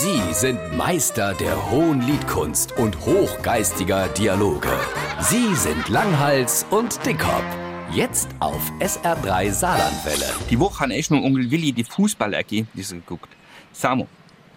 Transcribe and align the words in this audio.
Sie 0.00 0.32
sind 0.32 0.76
Meister 0.76 1.34
der 1.34 1.72
hohen 1.72 2.00
Liedkunst 2.02 2.70
und 2.78 3.00
hochgeistiger 3.00 4.06
Dialoge. 4.06 4.70
Sie 5.18 5.52
sind 5.56 5.88
Langhals 5.88 6.64
und 6.70 7.04
Dickhop. 7.04 7.42
Jetzt 7.90 8.28
auf 8.38 8.70
SR3 8.78 9.50
Saarlandwelle. 9.50 10.26
Die 10.50 10.60
Woche 10.60 10.78
han 10.84 10.92
ich 10.92 11.10
mit 11.10 11.24
Onkel 11.24 11.50
Willi 11.50 11.72
die 11.72 11.82
Fußballergebnisse 11.82 12.94
geguckt. 12.94 13.30
Samo, 13.72 14.06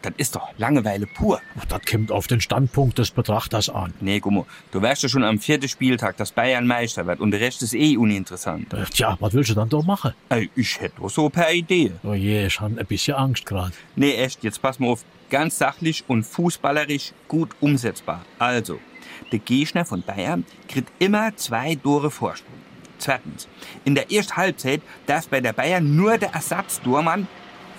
das 0.02 0.14
ist 0.18 0.36
doch 0.36 0.50
Langeweile 0.58 1.06
pur. 1.08 1.42
Das 1.70 1.82
kommt 1.90 2.12
auf 2.12 2.28
den 2.28 2.42
Standpunkt 2.42 2.98
des 2.98 3.12
Betrachters 3.12 3.70
an. 3.70 3.94
Nee, 4.02 4.20
Gummo, 4.20 4.46
du 4.72 4.82
weißt 4.82 5.04
ja 5.04 5.10
schon 5.10 5.24
am 5.24 5.40
vierten 5.40 5.68
Spieltag, 5.68 6.18
dass 6.18 6.32
Bayern 6.32 6.68
Meister 6.68 7.06
wird 7.06 7.20
und 7.20 7.32
der 7.32 7.40
Rest 7.40 7.62
ist 7.62 7.74
eh 7.74 7.98
uninteressant. 7.98 8.74
Äh, 8.74 8.86
Tja, 8.86 9.18
was 9.20 9.34
willst 9.34 9.52
du 9.52 9.54
dann 9.56 9.70
doch 9.70 9.86
machen? 9.86 10.14
Ey, 10.30 10.50
ich 10.56 10.80
hätte 10.80 10.96
doch 11.02 11.10
so 11.10 11.26
ein 11.26 11.32
paar 11.32 11.52
Ideen. 11.52 12.00
Oh 12.04 12.14
je, 12.14 12.46
ich 12.48 12.60
habe 12.60 12.80
ein 12.80 12.86
bisschen 12.86 13.16
Angst 13.16 13.46
gerade. 13.46 13.74
Nee, 13.96 14.14
echt, 14.14 14.44
jetzt 14.44 14.62
pass 14.62 14.80
mal 14.80 14.90
auf. 14.90 15.04
Ganz 15.30 15.58
sachlich 15.58 16.04
und 16.08 16.24
fußballerisch 16.24 17.14
gut 17.30 17.52
umsetzbar. 17.62 18.26
Also, 18.38 18.80
der 19.32 19.40
Gegner 19.40 19.86
von 19.86 20.02
Bayern 20.02 20.46
kriegt 20.68 20.92
immer 21.00 21.36
zwei 21.38 21.76
Tore 21.76 22.12
Vorsprung. 22.12 22.56
Zweitens, 22.98 23.48
in 23.86 23.96
der 23.96 24.12
ersten 24.12 24.36
Halbzeit 24.36 24.82
darf 25.08 25.28
bei 25.30 25.40
der 25.42 25.54
Bayern 25.54 25.96
nur 25.96 26.18
der 26.18 26.34
Ersatzdormann 26.34 27.28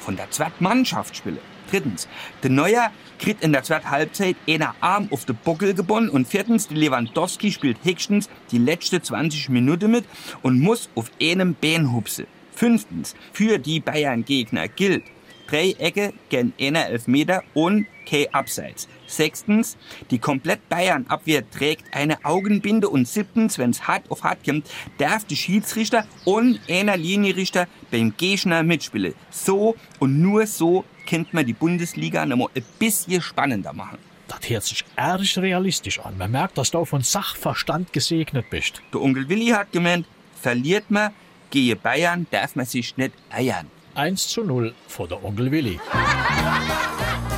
von 0.02 0.16
der 0.16 0.30
zweiten 0.30 0.62
Mannschaft 0.62 1.16
spielen. 1.16 1.38
Drittens, 1.70 2.09
der 2.43 2.51
Neuer 2.51 2.91
kriegt 3.19 3.43
in 3.43 3.52
der 3.52 3.62
zweiten 3.62 3.91
Halbzeit 3.91 4.37
einer 4.48 4.74
Arm 4.80 5.09
auf 5.10 5.24
den 5.24 5.37
Buckel 5.37 5.74
gebunden 5.74 6.10
und 6.10 6.27
viertens, 6.27 6.69
der 6.69 6.77
Lewandowski 6.77 7.51
spielt 7.52 7.79
höchstens 7.83 8.29
die 8.51 8.59
letzte 8.59 9.01
20 9.01 9.48
Minuten 9.48 9.91
mit 9.91 10.05
und 10.43 10.60
muss 10.60 10.91
auf 10.95 11.10
einem 11.20 11.55
Bein 11.55 11.93
hupsen. 11.93 12.27
Fünftens, 12.55 13.15
für 13.33 13.59
die 13.59 13.80
Bayern-Gegner 13.80 14.69
gilt, 14.69 15.05
drei 15.48 15.70
Ecke 15.79 16.12
gen 16.29 16.52
einer 16.60 16.87
Elfmeter 16.87 17.43
und 17.55 17.87
kein 18.06 18.33
Abseits. 18.33 18.88
Sechstens, 19.06 19.77
die 20.10 20.19
komplett 20.19 20.69
Bayern-Abwehr 20.69 21.49
trägt 21.51 21.95
eine 21.95 22.24
Augenbinde 22.24 22.88
und 22.88 23.07
siebtens, 23.07 23.59
wenn's 23.59 23.87
hart 23.87 24.10
auf 24.10 24.24
hart 24.24 24.45
kommt, 24.45 24.71
darf 24.99 25.24
die 25.24 25.37
Schiedsrichter 25.37 26.07
und 26.24 26.60
einer 26.68 26.96
Linienrichter 26.96 27.66
beim 27.91 28.15
Gegner 28.16 28.63
mitspielen. 28.63 29.15
So 29.30 29.76
und 29.99 30.21
nur 30.21 30.46
so 30.46 30.85
kennt 31.07 31.35
man 31.35 31.46
die 31.46 31.52
Bundesliga 31.52 32.24
noch 32.26 32.37
mal 32.37 32.49
ein 32.54 32.65
bisschen 32.79 33.21
spannender 33.23 33.73
machen. 33.73 33.99
Das 34.29 34.48
hört 34.48 34.65
sich 34.65 34.85
ehrlich 34.96 35.37
realistisch 35.38 35.98
an. 36.01 36.16
Man 36.16 36.30
merkt, 36.30 36.57
dass 36.57 36.71
du 36.71 36.85
von 36.85 37.02
Sachverstand 37.02 37.93
gesegnet 37.93 38.48
bist. 38.51 38.80
Der 38.93 39.02
Onkel 39.02 39.29
Willi 39.29 39.48
hat 39.48 39.73
gemeint, 39.73 40.07
verliert 40.41 40.91
man, 40.91 41.13
gehe 41.51 41.76
Bayern, 41.76 42.26
darf 42.30 42.57
man 42.57 42.66
sich 42.66 42.96
nicht 42.96 43.13
eiern. 43.30 43.66
1 43.95 44.29
zu 44.29 44.43
0 44.43 44.74
vor 44.88 45.07
der 45.07 45.23
Onkel 45.23 45.51
Willi. 45.51 45.79